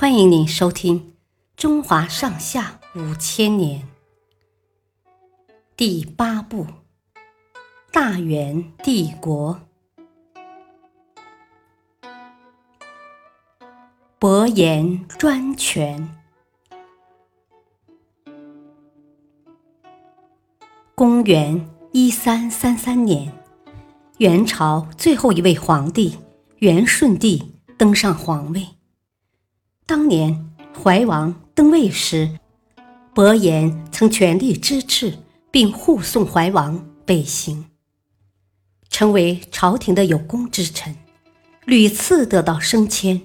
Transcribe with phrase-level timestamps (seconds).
[0.00, 1.00] 欢迎您收听
[1.56, 3.82] 《中华上下五千年》
[5.76, 6.64] 第八部
[7.90, 9.60] 《大元帝国》。
[14.20, 16.08] 伯颜专权。
[20.94, 23.32] 公元一三三三年，
[24.18, 26.16] 元朝最后一位皇帝
[26.58, 28.77] 元顺帝登上皇位。
[29.88, 32.38] 当年怀王登位时，
[33.14, 35.18] 伯颜曾全力支持
[35.50, 37.64] 并护送怀王北行，
[38.90, 40.94] 成为朝廷的有功之臣，
[41.64, 43.22] 屡次得到升迁。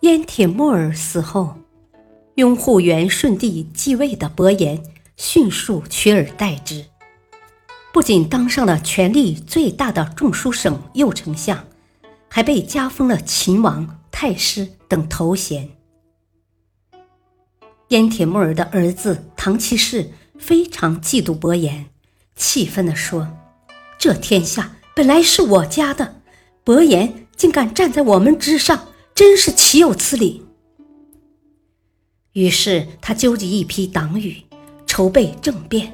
[0.00, 1.54] 燕铁木儿死后，
[2.34, 4.82] 拥护元顺帝继位的伯颜
[5.16, 6.86] 迅速取而代之，
[7.92, 11.64] 不仅当上了权力最大的中书省右丞相，
[12.28, 13.99] 还被加封了秦王。
[14.10, 15.70] 太师等头衔。
[17.88, 21.90] 燕铁木儿的儿子唐七世非常嫉妒伯颜，
[22.36, 23.28] 气愤地说
[23.98, 26.20] ：“这天下本来是我家的，
[26.62, 30.46] 伯颜竟敢站在我们之上，真是岂有此理！”
[32.34, 34.40] 于是他纠集一批党羽，
[34.86, 35.92] 筹备政变，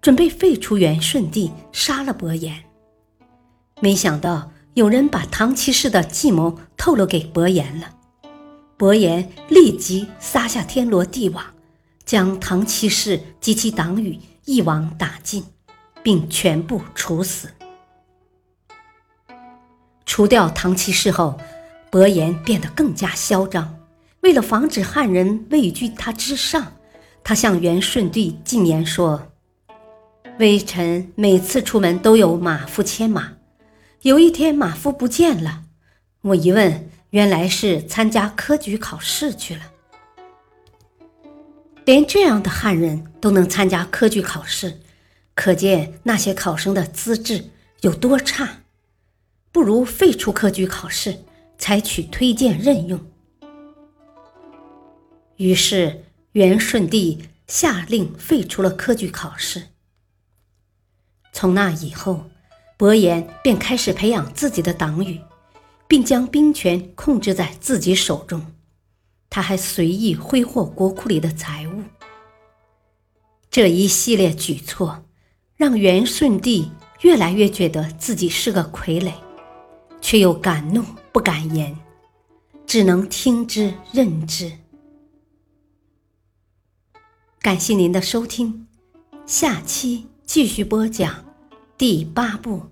[0.00, 2.64] 准备废除元顺帝，杀了伯颜。
[3.80, 4.50] 没想到。
[4.78, 7.90] 有人把唐七世的计谋透露给伯颜了，
[8.76, 11.44] 伯颜立即撒下天罗地网，
[12.04, 15.44] 将唐七世及其党羽一网打尽，
[16.00, 17.48] 并全部处死。
[20.06, 21.36] 除掉唐七世后，
[21.90, 23.80] 伯颜变得更加嚣张。
[24.20, 26.74] 为了防止汉人畏惧他之上，
[27.24, 29.32] 他向元顺帝进言说
[30.38, 33.32] ：“微臣每次出门都有马夫牵马。”
[34.02, 35.64] 有一天，马夫不见了。
[36.20, 39.72] 我一问，原来是参加科举考试去了。
[41.84, 44.80] 连这样的汉人都能参加科举考试，
[45.34, 47.50] 可见那些考生的资质
[47.80, 48.60] 有多差。
[49.50, 51.24] 不如废除科举考试，
[51.58, 53.04] 采取推荐任用。
[55.38, 59.64] 于是，元顺帝下令废除了科举考试。
[61.32, 62.30] 从那以后。
[62.78, 65.20] 伯颜便开始培养自己的党羽，
[65.88, 68.54] 并将兵权控制在自己手中。
[69.28, 71.82] 他还随意挥霍国库里的财物。
[73.50, 75.04] 这一系列举措，
[75.56, 79.12] 让元顺帝越来越觉得自己是个傀儡，
[80.00, 81.76] 却又敢怒不敢言，
[82.64, 84.52] 只能听之任之。
[87.40, 88.68] 感谢您的收听，
[89.26, 91.27] 下期继续播讲。
[91.78, 92.56] 第八部《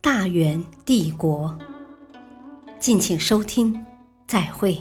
[0.00, 1.56] 大元帝国》，
[2.80, 3.86] 敬请收听，
[4.26, 4.76] 再会。